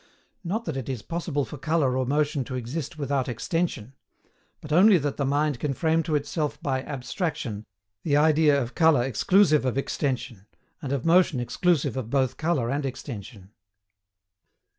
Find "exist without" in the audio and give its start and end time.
2.55-3.29